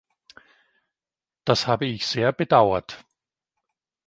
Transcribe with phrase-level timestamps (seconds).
[1.45, 3.05] Das habe ich sehr bedauert.